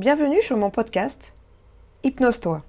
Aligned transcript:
Bienvenue 0.00 0.40
sur 0.40 0.56
mon 0.56 0.70
podcast 0.70 1.34
Hypnose-toi. 2.04 2.64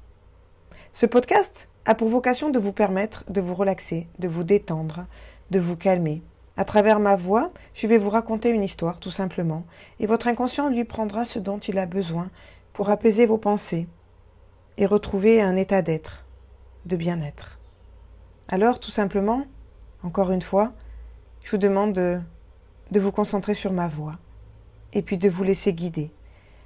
Ce 0.91 1.05
podcast 1.05 1.69
a 1.85 1.95
pour 1.95 2.09
vocation 2.09 2.49
de 2.49 2.59
vous 2.59 2.73
permettre 2.73 3.23
de 3.31 3.39
vous 3.39 3.55
relaxer, 3.55 4.09
de 4.19 4.27
vous 4.27 4.43
détendre, 4.43 5.05
de 5.49 5.57
vous 5.57 5.77
calmer. 5.77 6.23
À 6.57 6.65
travers 6.65 6.99
ma 6.99 7.15
voix, 7.15 7.53
je 7.73 7.87
vais 7.87 7.97
vous 7.97 8.09
raconter 8.09 8.49
une 8.49 8.63
histoire 8.63 8.99
tout 8.99 9.11
simplement, 9.11 9.63
et 10.01 10.07
votre 10.07 10.27
inconscient 10.27 10.67
lui 10.67 10.83
prendra 10.83 11.23
ce 11.23 11.39
dont 11.39 11.57
il 11.57 11.77
a 11.77 11.85
besoin 11.85 12.29
pour 12.73 12.89
apaiser 12.89 13.25
vos 13.25 13.37
pensées 13.37 13.87
et 14.75 14.85
retrouver 14.85 15.41
un 15.41 15.55
état 15.55 15.81
d'être, 15.81 16.25
de 16.85 16.97
bien-être. 16.97 17.59
Alors, 18.49 18.77
tout 18.77 18.91
simplement, 18.91 19.45
encore 20.03 20.31
une 20.31 20.41
fois, 20.41 20.73
je 21.43 21.51
vous 21.51 21.57
demande 21.57 21.93
de, 21.93 22.19
de 22.91 22.99
vous 22.99 23.13
concentrer 23.13 23.55
sur 23.55 23.71
ma 23.71 23.87
voix 23.87 24.17
et 24.91 25.01
puis 25.01 25.17
de 25.17 25.29
vous 25.29 25.45
laisser 25.45 25.71
guider. 25.71 26.11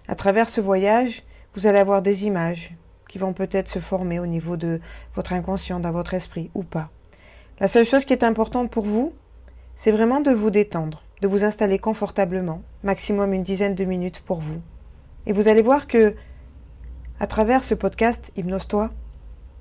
À 0.07 0.15
travers 0.15 0.49
ce 0.49 0.61
voyage, 0.61 1.23
vous 1.53 1.68
allez 1.68 1.79
avoir 1.79 2.01
des 2.01 2.25
images 2.25 2.75
qui 3.07 3.18
vont 3.18 3.33
peut-être 3.33 3.69
se 3.69 3.79
former 3.79 4.19
au 4.19 4.27
niveau 4.27 4.57
de 4.57 4.79
votre 5.15 5.33
inconscient, 5.33 5.79
dans 5.79 5.91
votre 5.91 6.13
esprit 6.13 6.51
ou 6.54 6.63
pas. 6.63 6.89
La 7.59 7.68
seule 7.68 7.86
chose 7.86 8.05
qui 8.05 8.13
est 8.13 8.23
importante 8.23 8.69
pour 8.69 8.86
vous, 8.86 9.13
c'est 9.73 9.91
vraiment 9.91 10.21
de 10.21 10.32
vous 10.32 10.51
détendre, 10.51 11.04
de 11.21 11.27
vous 11.27 11.43
installer 11.43 11.79
confortablement, 11.79 12.61
maximum 12.83 13.33
une 13.33 13.43
dizaine 13.43 13.75
de 13.75 13.86
minutes 13.86 14.21
pour 14.21 14.41
vous. 14.41 14.61
Et 15.25 15.33
vous 15.33 15.47
allez 15.47 15.61
voir 15.61 15.87
que, 15.87 16.15
à 17.19 17.27
travers 17.27 17.63
ce 17.63 17.74
podcast 17.74 18.32
Hypnose-toi, 18.35 18.91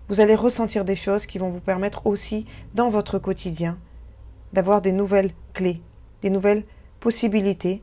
vous 0.08 0.20
allez 0.20 0.34
ressentir 0.34 0.84
des 0.84 0.96
choses 0.96 1.26
qui 1.26 1.38
vont 1.38 1.48
vous 1.48 1.60
permettre 1.60 2.06
aussi, 2.06 2.44
dans 2.74 2.90
votre 2.90 3.18
quotidien, 3.18 3.78
d'avoir 4.52 4.82
des 4.82 4.92
nouvelles 4.92 5.32
clés, 5.54 5.80
des 6.20 6.30
nouvelles 6.30 6.64
possibilités 7.00 7.82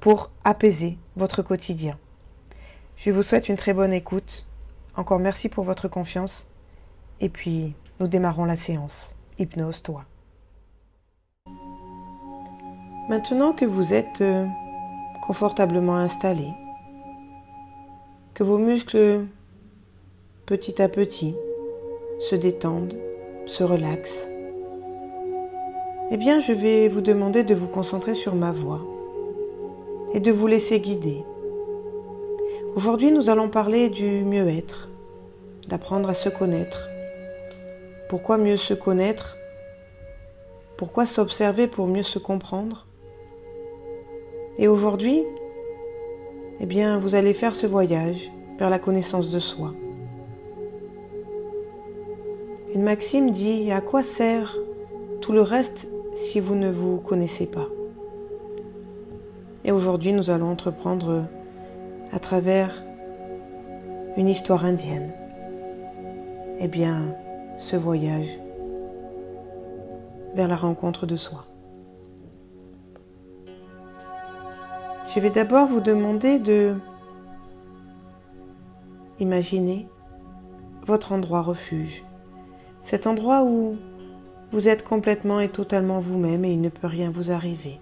pour 0.00 0.30
apaiser 0.44 0.98
votre 1.16 1.42
quotidien. 1.42 1.98
Je 2.96 3.10
vous 3.10 3.22
souhaite 3.22 3.48
une 3.48 3.56
très 3.56 3.74
bonne 3.74 3.92
écoute. 3.92 4.46
Encore 4.96 5.18
merci 5.18 5.48
pour 5.48 5.64
votre 5.64 5.88
confiance. 5.88 6.46
Et 7.20 7.28
puis, 7.28 7.74
nous 8.00 8.08
démarrons 8.08 8.44
la 8.44 8.56
séance. 8.56 9.12
Hypnose 9.38 9.82
toi. 9.82 10.04
Maintenant 13.08 13.52
que 13.52 13.64
vous 13.64 13.92
êtes 13.92 14.22
euh, 14.22 14.46
confortablement 15.26 15.96
installé, 15.96 16.48
que 18.32 18.42
vos 18.42 18.58
muscles 18.58 19.26
petit 20.46 20.80
à 20.80 20.88
petit 20.88 21.34
se 22.20 22.34
détendent, 22.34 22.98
se 23.46 23.62
relaxent, 23.62 24.28
eh 26.10 26.16
bien 26.16 26.40
je 26.40 26.52
vais 26.52 26.88
vous 26.88 27.00
demander 27.00 27.44
de 27.44 27.54
vous 27.54 27.68
concentrer 27.68 28.14
sur 28.14 28.34
ma 28.34 28.52
voix 28.52 28.80
et 30.14 30.20
de 30.20 30.30
vous 30.30 30.46
laisser 30.46 30.80
guider. 30.80 31.24
Aujourd'hui, 32.76 33.10
nous 33.10 33.28
allons 33.28 33.48
parler 33.48 33.88
du 33.88 34.24
mieux-être, 34.24 34.88
d'apprendre 35.68 36.08
à 36.08 36.14
se 36.14 36.28
connaître. 36.28 36.88
Pourquoi 38.08 38.38
mieux 38.38 38.56
se 38.56 38.74
connaître? 38.74 39.36
Pourquoi 40.76 41.04
s'observer 41.04 41.66
pour 41.66 41.88
mieux 41.88 42.04
se 42.04 42.20
comprendre? 42.20 42.86
Et 44.56 44.68
aujourd'hui, 44.68 45.24
eh 46.60 46.66
bien, 46.66 46.98
vous 46.98 47.16
allez 47.16 47.34
faire 47.34 47.54
ce 47.54 47.66
voyage 47.66 48.30
vers 48.56 48.70
la 48.70 48.78
connaissance 48.78 49.30
de 49.30 49.40
soi. 49.40 49.74
Une 52.72 52.82
maxime 52.82 53.32
dit 53.32 53.72
À 53.72 53.80
quoi 53.80 54.04
sert 54.04 54.56
tout 55.20 55.32
le 55.32 55.42
reste 55.42 55.88
si 56.12 56.38
vous 56.38 56.54
ne 56.54 56.70
vous 56.70 56.98
connaissez 56.98 57.46
pas? 57.46 57.68
Et 59.64 59.72
aujourd'hui, 59.72 60.12
nous 60.12 60.30
allons 60.30 60.50
entreprendre 60.50 61.26
à 62.12 62.18
travers 62.18 62.84
une 64.16 64.28
histoire 64.28 64.64
indienne. 64.64 65.12
Eh 66.58 66.68
bien, 66.68 67.14
ce 67.56 67.76
voyage 67.76 68.38
vers 70.34 70.48
la 70.48 70.56
rencontre 70.56 71.06
de 71.06 71.16
soi. 71.16 71.46
Je 75.14 75.20
vais 75.20 75.30
d'abord 75.30 75.66
vous 75.66 75.80
demander 75.80 76.38
de 76.38 76.74
imaginer 79.20 79.86
votre 80.84 81.12
endroit 81.12 81.40
refuge, 81.40 82.04
cet 82.80 83.06
endroit 83.06 83.44
où 83.44 83.74
vous 84.52 84.68
êtes 84.68 84.84
complètement 84.84 85.40
et 85.40 85.48
totalement 85.48 86.00
vous-même 86.00 86.44
et 86.44 86.52
il 86.52 86.60
ne 86.60 86.68
peut 86.68 86.88
rien 86.88 87.10
vous 87.10 87.30
arriver. 87.30 87.78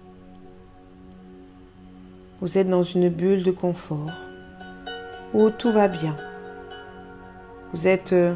Vous 2.41 2.57
êtes 2.57 2.69
dans 2.69 2.83
une 2.83 3.09
bulle 3.09 3.43
de 3.43 3.51
confort 3.51 4.11
où 5.33 5.49
tout 5.49 5.71
va 5.71 5.87
bien. 5.87 6.15
Vous 7.73 7.87
êtes 7.87 8.13
euh, 8.13 8.33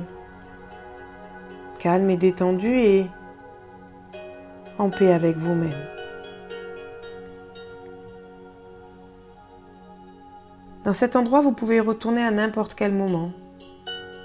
calme 1.79 2.09
et 2.09 2.17
détendu 2.17 2.67
et 2.67 3.07
en 4.79 4.89
paix 4.89 5.11
avec 5.11 5.37
vous-même. 5.37 5.69
Dans 10.83 10.93
cet 10.93 11.15
endroit, 11.15 11.41
vous 11.41 11.51
pouvez 11.51 11.79
retourner 11.79 12.23
à 12.23 12.31
n'importe 12.31 12.73
quel 12.73 12.93
moment, 12.93 13.31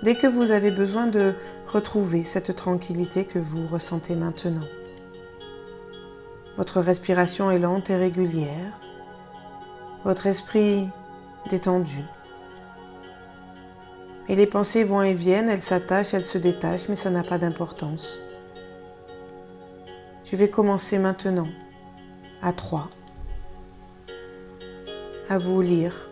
dès 0.02 0.14
que 0.14 0.28
vous 0.28 0.52
avez 0.52 0.70
besoin 0.70 1.08
de 1.08 1.34
retrouver 1.66 2.22
cette 2.22 2.54
tranquillité 2.54 3.24
que 3.24 3.38
vous 3.38 3.66
ressentez 3.66 4.14
maintenant. 4.14 4.66
Votre 6.56 6.80
respiration 6.80 7.50
est 7.50 7.58
lente 7.58 7.90
et 7.90 7.96
régulière 7.96 8.81
votre 10.04 10.26
esprit 10.26 10.88
détendu. 11.50 11.98
Et 14.28 14.36
les 14.36 14.46
pensées 14.46 14.84
vont 14.84 15.02
et 15.02 15.12
viennent, 15.12 15.48
elles 15.48 15.60
s'attachent, 15.60 16.14
elles 16.14 16.24
se 16.24 16.38
détachent, 16.38 16.88
mais 16.88 16.96
ça 16.96 17.10
n'a 17.10 17.22
pas 17.22 17.38
d'importance. 17.38 18.18
Je 20.24 20.36
vais 20.36 20.48
commencer 20.48 20.98
maintenant 20.98 21.48
à 22.40 22.52
trois 22.52 22.88
à 25.28 25.38
vous 25.38 25.62
lire 25.62 26.10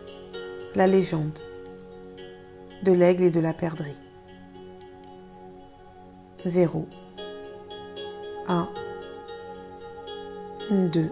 la 0.75 0.87
légende 0.87 1.39
de 2.83 2.91
l'aigle 2.91 3.23
et 3.23 3.31
de 3.31 3.39
la 3.39 3.53
perdrix. 3.53 3.95
0 6.45 6.87
1 8.47 8.67
2 10.71 11.09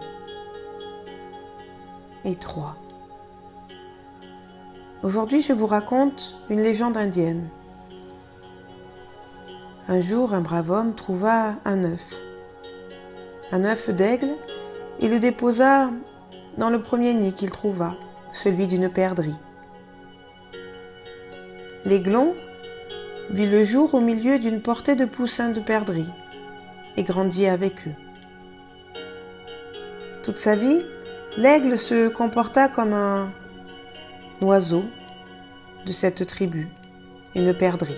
et 2.24 2.34
3. 2.34 2.76
Aujourd'hui, 5.02 5.40
je 5.40 5.52
vous 5.52 5.66
raconte 5.66 6.36
une 6.50 6.60
légende 6.60 6.96
indienne. 6.96 7.48
Un 9.88 10.00
jour, 10.00 10.34
un 10.34 10.40
brave 10.40 10.70
homme 10.70 10.94
trouva 10.94 11.54
un 11.64 11.84
œuf, 11.84 12.06
un 13.50 13.64
œuf 13.64 13.90
d'aigle, 13.90 14.30
et 15.00 15.08
le 15.08 15.18
déposa 15.18 15.90
dans 16.58 16.70
le 16.70 16.80
premier 16.80 17.14
nid 17.14 17.32
qu'il 17.32 17.50
trouva, 17.50 17.94
celui 18.32 18.66
d'une 18.66 18.90
perdrix. 18.90 19.34
L'aiglon 21.86 22.34
vit 23.30 23.46
le 23.46 23.64
jour 23.64 23.94
au 23.94 24.00
milieu 24.00 24.38
d'une 24.38 24.60
portée 24.60 24.96
de 24.96 25.06
poussins 25.06 25.48
de 25.48 25.60
perdrix 25.60 26.06
et 26.96 27.02
grandit 27.02 27.46
avec 27.46 27.88
eux. 27.88 27.94
Toute 30.22 30.38
sa 30.38 30.54
vie, 30.54 30.82
L'aigle 31.36 31.78
se 31.78 32.08
comporta 32.08 32.68
comme 32.68 32.92
un 32.92 33.30
oiseau 34.40 34.84
de 35.86 35.92
cette 35.92 36.26
tribu, 36.26 36.68
une 37.36 37.54
perdrix. 37.54 37.94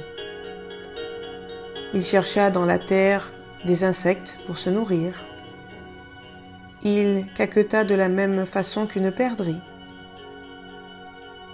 Il 1.95 2.05
chercha 2.05 2.51
dans 2.51 2.67
la 2.67 2.79
terre 2.79 3.33
des 3.65 3.85
insectes 3.85 4.37
pour 4.47 4.59
se 4.59 4.69
nourrir. 4.69 5.15
Il 6.85 7.27
caqueta 7.35 7.85
de 7.85 7.95
la 7.95 8.11
même 8.11 8.45
façon 8.45 8.87
qu'une 8.87 9.11
perdrix. 9.11 9.57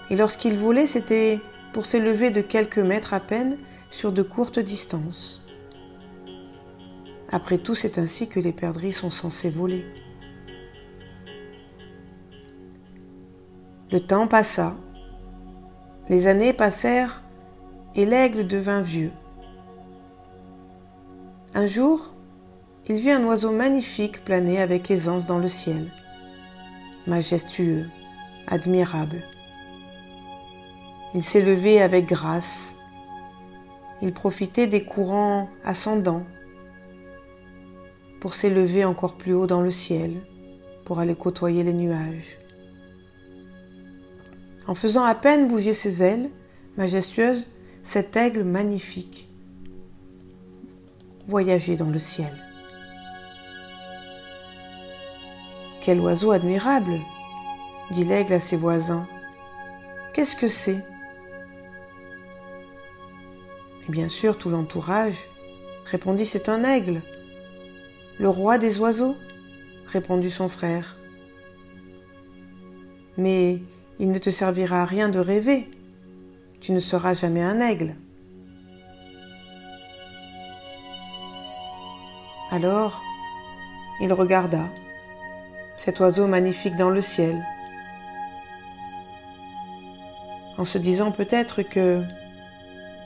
Et 0.09 0.17
lorsqu'il 0.17 0.57
volait, 0.57 0.87
c'était 0.87 1.39
pour 1.71 1.85
s'élever 1.85 2.29
de 2.29 2.41
quelques 2.41 2.79
mètres 2.79 3.13
à 3.13 3.21
peine 3.21 3.57
sur 3.89 4.11
de 4.11 4.21
courtes 4.21 4.59
distances. 4.59 5.41
Après 7.31 7.57
tout, 7.57 7.75
c'est 7.75 7.97
ainsi 7.99 8.27
que 8.27 8.39
les 8.39 8.51
perdrix 8.53 8.91
sont 8.91 9.11
censées 9.11 9.49
voler. 9.49 9.85
Le 13.91 13.99
temps 13.99 14.27
passa, 14.27 14.75
les 16.09 16.27
années 16.27 16.53
passèrent 16.53 17.23
et 17.95 18.05
l'aigle 18.05 18.45
devint 18.45 18.81
vieux. 18.81 19.11
Un 21.55 21.65
jour, 21.65 22.13
il 22.87 22.97
vit 22.97 23.09
un 23.09 23.23
oiseau 23.25 23.51
magnifique 23.51 24.23
planer 24.23 24.61
avec 24.61 24.91
aisance 24.91 25.25
dans 25.25 25.39
le 25.39 25.47
ciel, 25.47 25.91
majestueux, 27.07 27.87
admirable. 28.47 29.23
Il 31.15 31.23
s'élevait 31.23 31.81
avec 31.81 32.05
grâce, 32.05 32.75
il 34.03 34.13
profitait 34.13 34.67
des 34.67 34.83
courants 34.83 35.49
ascendants 35.63 36.23
pour 38.19 38.35
s'élever 38.35 38.85
encore 38.85 39.15
plus 39.15 39.33
haut 39.33 39.47
dans 39.47 39.61
le 39.61 39.71
ciel, 39.71 40.13
pour 40.85 40.99
aller 40.99 41.15
côtoyer 41.15 41.63
les 41.63 41.73
nuages. 41.73 42.38
En 44.69 44.75
faisant 44.75 45.03
à 45.03 45.15
peine 45.15 45.47
bouger 45.47 45.73
ses 45.73 46.03
ailes 46.03 46.29
majestueuses, 46.77 47.47
cet 47.81 48.15
aigle 48.15 48.43
magnifique 48.43 49.27
voyageait 51.25 51.75
dans 51.75 51.89
le 51.89 51.97
ciel. 51.97 52.31
Quel 55.81 55.99
oiseau 55.99 56.29
admirable 56.29 56.99
dit 57.89 58.03
l'aigle 58.03 58.33
à 58.33 58.39
ses 58.39 58.57
voisins. 58.57 59.07
Qu'est-ce 60.13 60.35
que 60.35 60.47
c'est? 60.47 60.83
Et 63.87 63.91
bien 63.91 64.07
sûr, 64.07 64.37
tout 64.37 64.51
l'entourage 64.51 65.25
répondit 65.85 66.27
C'est 66.27 66.47
un 66.47 66.63
aigle. 66.63 67.01
Le 68.19 68.29
roi 68.29 68.59
des 68.59 68.79
oiseaux 68.79 69.17
répondit 69.87 70.29
son 70.29 70.47
frère. 70.47 70.95
Mais 73.17 73.63
il 73.99 74.11
ne 74.11 74.17
te 74.17 74.29
servira 74.29 74.81
à 74.81 74.85
rien 74.85 75.09
de 75.09 75.19
rêver. 75.19 75.69
Tu 76.61 76.71
ne 76.71 76.79
seras 76.79 77.13
jamais 77.13 77.43
un 77.43 77.59
aigle. 77.59 77.95
Alors, 82.51 83.01
il 84.01 84.11
regarda 84.11 84.63
cet 85.77 85.99
oiseau 85.99 86.27
magnifique 86.27 86.75
dans 86.77 86.89
le 86.89 87.01
ciel, 87.01 87.35
en 90.57 90.65
se 90.65 90.77
disant 90.77 91.11
peut-être 91.11 91.61
que 91.61 92.01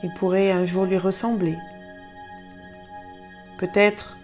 il 0.02 0.12
pourrait 0.14 0.50
un 0.50 0.64
jour 0.64 0.86
lui 0.86 0.98
ressembler. 0.98 1.56
Peut-être 3.58 4.16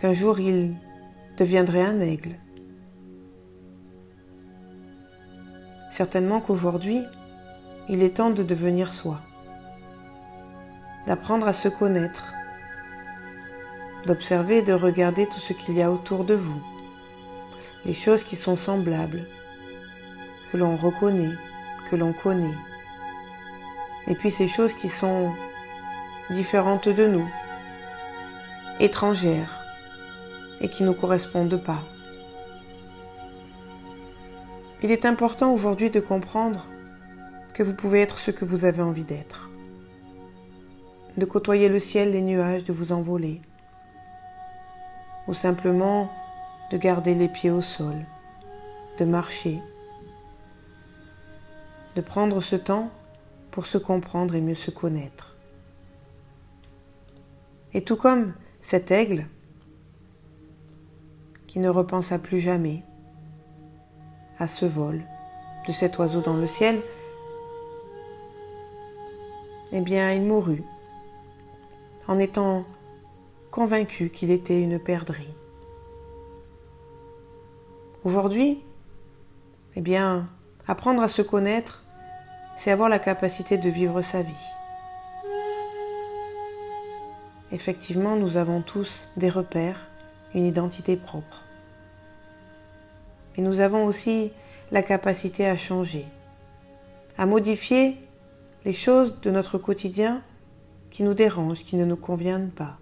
qu'un 0.00 0.12
jour 0.12 0.40
il 0.40 0.74
deviendrait 1.38 1.84
un 1.84 2.00
aigle. 2.00 2.36
Certainement 5.92 6.40
qu'aujourd'hui, 6.40 7.04
il 7.90 8.02
est 8.02 8.16
temps 8.16 8.30
de 8.30 8.42
devenir 8.42 8.94
soi, 8.94 9.20
d'apprendre 11.06 11.46
à 11.46 11.52
se 11.52 11.68
connaître, 11.68 12.32
d'observer 14.06 14.58
et 14.58 14.62
de 14.62 14.72
regarder 14.72 15.26
tout 15.26 15.38
ce 15.38 15.52
qu'il 15.52 15.74
y 15.76 15.82
a 15.82 15.92
autour 15.92 16.24
de 16.24 16.32
vous, 16.32 16.62
les 17.84 17.92
choses 17.92 18.24
qui 18.24 18.36
sont 18.36 18.56
semblables, 18.56 19.20
que 20.50 20.56
l'on 20.56 20.76
reconnaît, 20.76 21.36
que 21.90 21.96
l'on 21.96 22.14
connaît, 22.14 22.56
et 24.06 24.14
puis 24.14 24.30
ces 24.30 24.48
choses 24.48 24.72
qui 24.72 24.88
sont 24.88 25.30
différentes 26.30 26.88
de 26.88 27.06
nous, 27.06 27.28
étrangères, 28.80 29.62
et 30.62 30.70
qui 30.70 30.84
ne 30.84 30.92
correspondent 30.92 31.62
pas. 31.62 31.82
Il 34.84 34.90
est 34.90 35.06
important 35.06 35.52
aujourd'hui 35.52 35.90
de 35.90 36.00
comprendre 36.00 36.66
que 37.54 37.62
vous 37.62 37.74
pouvez 37.74 38.00
être 38.00 38.18
ce 38.18 38.32
que 38.32 38.44
vous 38.44 38.64
avez 38.64 38.82
envie 38.82 39.04
d'être, 39.04 39.48
de 41.16 41.24
côtoyer 41.24 41.68
le 41.68 41.78
ciel, 41.78 42.10
les 42.10 42.20
nuages, 42.20 42.64
de 42.64 42.72
vous 42.72 42.90
envoler, 42.90 43.40
ou 45.28 45.34
simplement 45.34 46.10
de 46.72 46.78
garder 46.78 47.14
les 47.14 47.28
pieds 47.28 47.52
au 47.52 47.62
sol, 47.62 47.94
de 48.98 49.04
marcher, 49.04 49.60
de 51.94 52.00
prendre 52.00 52.40
ce 52.40 52.56
temps 52.56 52.90
pour 53.52 53.66
se 53.66 53.78
comprendre 53.78 54.34
et 54.34 54.40
mieux 54.40 54.54
se 54.54 54.72
connaître. 54.72 55.36
Et 57.72 57.84
tout 57.84 57.96
comme 57.96 58.34
cet 58.60 58.90
aigle, 58.90 59.28
qui 61.46 61.60
ne 61.60 61.68
repensa 61.68 62.18
plus 62.18 62.40
jamais 62.40 62.82
à 64.42 64.48
ce 64.48 64.66
vol 64.66 65.00
de 65.68 65.72
cet 65.72 65.98
oiseau 65.98 66.20
dans 66.20 66.36
le 66.36 66.48
ciel, 66.48 66.76
eh 69.70 69.80
bien, 69.80 70.12
il 70.12 70.22
mourut 70.22 70.64
en 72.08 72.18
étant 72.18 72.64
convaincu 73.52 74.10
qu'il 74.10 74.32
était 74.32 74.60
une 74.60 74.80
perdrix. 74.80 75.28
Aujourd'hui, 78.02 78.60
eh 79.76 79.80
bien, 79.80 80.28
apprendre 80.66 81.02
à 81.02 81.08
se 81.08 81.22
connaître, 81.22 81.84
c'est 82.56 82.72
avoir 82.72 82.88
la 82.88 82.98
capacité 82.98 83.58
de 83.58 83.70
vivre 83.70 84.02
sa 84.02 84.22
vie. 84.22 84.48
Effectivement, 87.52 88.16
nous 88.16 88.36
avons 88.36 88.60
tous 88.60 89.08
des 89.16 89.30
repères, 89.30 89.88
une 90.34 90.46
identité 90.46 90.96
propre. 90.96 91.44
Et 93.36 93.42
nous 93.42 93.60
avons 93.60 93.84
aussi 93.84 94.32
la 94.70 94.82
capacité 94.82 95.46
à 95.46 95.56
changer, 95.56 96.06
à 97.16 97.26
modifier 97.26 97.96
les 98.64 98.72
choses 98.72 99.20
de 99.20 99.30
notre 99.30 99.58
quotidien 99.58 100.22
qui 100.90 101.02
nous 101.02 101.14
dérangent, 101.14 101.64
qui 101.64 101.76
ne 101.76 101.84
nous 101.84 101.96
conviennent 101.96 102.50
pas. 102.50 102.78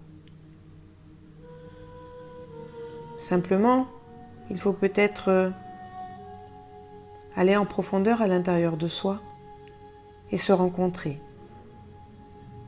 Simplement, 3.19 3.87
il 4.49 4.57
faut 4.57 4.73
peut-être 4.73 5.29
euh, 5.29 5.49
aller 7.35 7.55
en 7.55 7.65
profondeur 7.65 8.21
à 8.21 8.27
l'intérieur 8.27 8.77
de 8.77 8.87
soi 8.87 9.21
et 10.31 10.37
se 10.37 10.51
rencontrer 10.51 11.19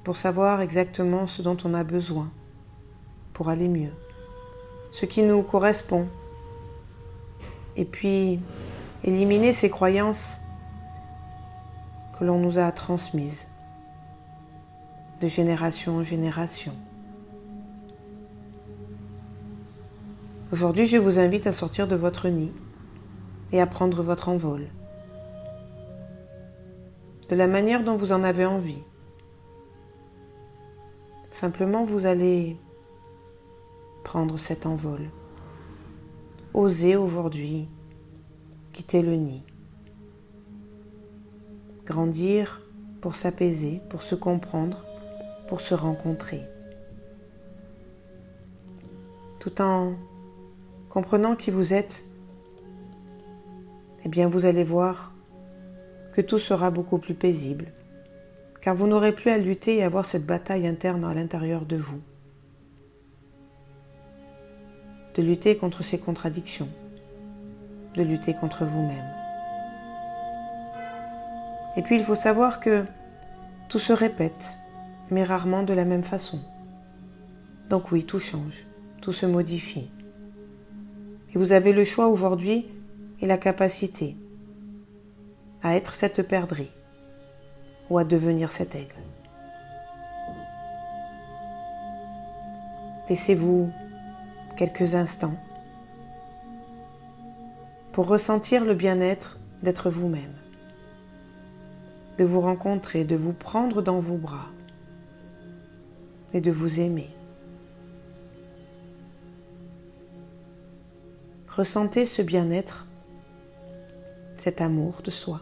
pour 0.04 0.18
savoir 0.18 0.62
exactement 0.62 1.28
ce 1.28 1.42
dont 1.42 1.58
on 1.64 1.74
a 1.74 1.84
besoin 1.84 2.30
pour 3.34 3.50
aller 3.50 3.68
mieux 3.68 3.94
ce 4.94 5.08
qui 5.08 5.24
nous 5.24 5.42
correspond. 5.42 6.08
Et 7.76 7.86
puis 7.86 8.40
éliminer 9.04 9.52
ces 9.52 9.70
croyances 9.70 10.40
que 12.18 12.24
l'on 12.24 12.40
nous 12.40 12.58
a 12.60 12.72
transmises 12.72 13.48
de 15.22 15.28
génération 15.28 15.98
en 15.98 16.04
génération. 16.04 16.74
Aujourd'hui, 20.52 20.86
je 20.86 20.98
vous 20.98 21.18
invite 21.18 21.48
à 21.48 21.52
sortir 21.52 21.88
de 21.88 21.96
votre 21.96 22.30
nid 22.30 22.52
et 23.52 23.60
à 23.60 23.66
prendre 23.66 24.04
votre 24.04 24.30
envol 24.30 24.68
de 27.30 27.36
la 27.36 27.48
manière 27.48 27.84
dont 27.84 27.96
vous 27.96 28.12
en 28.12 28.24
avez 28.24 28.46
envie. 28.46 28.84
Simplement, 31.32 31.84
vous 31.84 32.06
allez 32.06 32.58
prendre 34.04 34.38
cet 34.38 34.68
envol. 34.68 35.10
Osez 36.54 36.96
aujourd'hui 36.96 37.68
quitter 38.74 39.02
le 39.02 39.16
nid. 39.16 39.42
Grandir 41.84 42.62
pour 43.02 43.16
s'apaiser, 43.16 43.82
pour 43.90 44.04
se 44.04 44.14
comprendre, 44.14 44.86
pour 45.48 45.62
se 45.62 45.74
rencontrer. 45.74 46.42
Tout 49.40 49.62
en 49.62 49.96
comprenant 50.90 51.36
qui 51.36 51.50
vous 51.50 51.74
êtes, 51.74 52.06
eh 54.06 54.10
bien 54.10 54.30
vous 54.30 54.46
allez 54.46 54.64
voir 54.64 55.16
que 56.14 56.22
tout 56.22 56.38
sera 56.38 56.70
beaucoup 56.70 57.00
plus 57.00 57.16
paisible, 57.16 57.74
car 58.62 58.76
vous 58.76 58.86
n'aurez 58.86 59.12
plus 59.12 59.32
à 59.32 59.40
lutter 59.40 59.78
et 59.78 59.84
avoir 59.84 60.06
cette 60.06 60.28
bataille 60.28 60.68
interne 60.68 61.04
à 61.04 61.16
l'intérieur 61.16 61.66
de 61.66 61.78
vous. 61.78 62.00
De 65.16 65.22
lutter 65.22 65.58
contre 65.58 65.84
ces 65.84 66.00
contradictions, 66.00 66.70
de 67.96 68.04
lutter 68.04 68.34
contre 68.34 68.66
vous-même. 68.66 69.14
Et 71.78 71.82
puis 71.82 71.96
il 71.96 72.04
faut 72.04 72.16
savoir 72.16 72.60
que 72.60 72.86
tout 73.70 73.80
se 73.80 73.94
répète, 73.94 74.58
mais 75.10 75.24
rarement 75.24 75.64
de 75.64 75.74
la 75.74 75.86
même 75.86 76.04
façon. 76.04 76.40
Donc 77.70 77.92
oui, 77.92 78.06
tout 78.06 78.20
change, 78.20 78.68
tout 79.02 79.14
se 79.14 79.26
modifie. 79.26 79.90
Et 81.34 81.38
vous 81.38 81.54
avez 81.54 81.74
le 81.74 81.84
choix 81.84 82.08
aujourd'hui 82.08 82.68
et 83.22 83.28
la 83.28 83.38
capacité 83.38 84.16
à 85.64 85.76
être 85.76 85.96
cette 85.96 86.28
perdrix 86.28 86.72
ou 87.90 87.98
à 87.98 88.04
devenir 88.04 88.52
cet 88.52 88.76
aigle. 88.76 88.96
Laissez-vous 93.10 93.72
quelques 94.58 94.96
instants 94.96 95.36
pour 97.92 98.08
ressentir 98.08 98.66
le 98.66 98.74
bien-être 98.74 99.40
d'être 99.62 99.90
vous-même, 99.90 100.34
de 102.18 102.24
vous 102.24 102.42
rencontrer, 102.42 103.06
de 103.06 103.16
vous 103.16 103.34
prendre 103.34 103.82
dans 103.82 104.00
vos 104.00 104.18
bras 104.18 104.50
et 106.34 106.42
de 106.42 106.52
vous 106.52 106.80
aimer. 106.80 107.10
Ressentez 111.48 112.06
ce 112.06 112.22
bien-être, 112.22 112.88
cet 114.38 114.60
amour 114.60 115.02
de 115.04 115.12
soi 115.12 115.42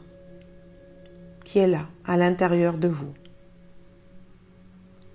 qui 1.43 1.59
est 1.59 1.67
là, 1.67 1.87
à 2.05 2.17
l'intérieur 2.17 2.77
de 2.77 2.87
vous. 2.87 3.13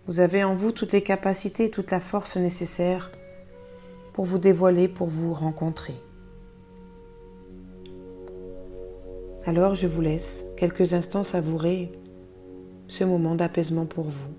Vous 0.06 0.20
avez 0.20 0.44
en 0.44 0.54
vous 0.54 0.72
toutes 0.72 0.92
les 0.92 1.02
capacités 1.02 1.70
toute 1.70 1.90
la 1.90 2.00
force 2.00 2.36
nécessaire 2.36 3.10
pour 4.16 4.24
vous 4.24 4.38
dévoiler, 4.38 4.88
pour 4.88 5.08
vous 5.08 5.34
rencontrer. 5.34 5.92
Alors 9.44 9.74
je 9.74 9.86
vous 9.86 10.00
laisse 10.00 10.46
quelques 10.56 10.94
instants 10.94 11.22
savourer 11.22 11.92
ce 12.88 13.04
moment 13.04 13.34
d'apaisement 13.34 13.84
pour 13.84 14.04
vous. 14.04 14.32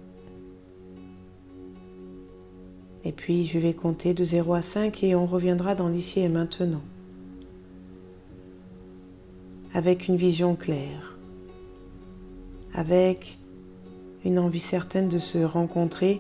Et 3.03 3.11
puis 3.11 3.45
je 3.45 3.59
vais 3.59 3.75
compter 3.75 4.15
de 4.15 4.23
0 4.23 4.55
à 4.55 4.63
5 4.63 5.03
et 5.03 5.13
on 5.13 5.27
reviendra 5.27 5.75
dans 5.75 5.89
l'ici 5.89 6.21
et 6.21 6.29
maintenant. 6.29 6.83
Avec 9.75 10.07
une 10.07 10.15
vision 10.15 10.55
claire. 10.55 11.19
Avec 12.73 13.37
une 14.25 14.39
envie 14.39 14.59
certaine 14.59 15.07
de 15.07 15.19
se 15.19 15.37
rencontrer 15.37 16.19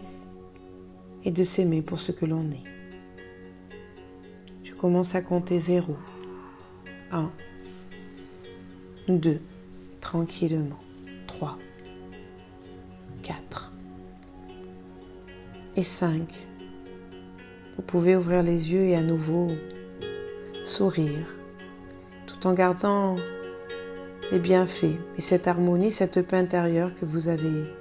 et 1.25 1.31
de 1.31 1.43
s'aimer 1.43 1.81
pour 1.81 1.99
ce 1.99 2.11
que 2.11 2.27
l'on 2.27 2.51
est. 2.51 2.76
Commence 4.79 5.15
à 5.15 5.21
compter 5.21 5.57
0, 5.57 5.95
1, 7.11 7.31
2, 9.07 9.39
tranquillement, 10.01 10.79
3, 11.25 11.57
4 13.23 13.73
et 15.75 15.83
5. 15.83 16.47
Vous 17.75 17.81
pouvez 17.83 18.15
ouvrir 18.15 18.43
les 18.43 18.71
yeux 18.71 18.83
et 18.83 18.95
à 18.95 19.01
nouveau 19.01 19.47
sourire 20.63 21.27
tout 22.27 22.45
en 22.45 22.53
gardant 22.53 23.15
les 24.31 24.39
bienfaits 24.39 24.97
et 25.17 25.21
cette 25.21 25.47
harmonie, 25.47 25.91
cette 25.91 26.21
paix 26.21 26.37
intérieure 26.37 26.93
que 26.93 27.05
vous 27.05 27.29
avez 27.29 27.73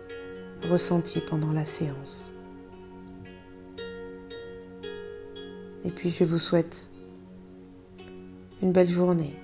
ressentie 0.70 1.20
pendant 1.20 1.52
la 1.52 1.64
séance. 1.64 2.35
Et 5.86 5.90
puis 5.90 6.10
je 6.10 6.24
vous 6.24 6.40
souhaite 6.40 6.90
une 8.60 8.72
belle 8.72 8.88
journée. 8.88 9.34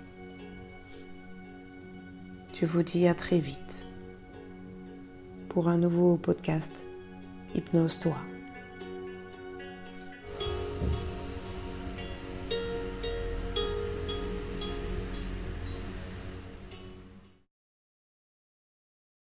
Je 2.53 2.67
vous 2.67 2.83
dis 2.83 3.07
à 3.07 3.15
très 3.15 3.39
vite 3.39 3.87
pour 5.49 5.69
un 5.69 5.79
nouveau 5.79 6.17
podcast 6.17 6.85
Hypnose-toi. 7.55 8.32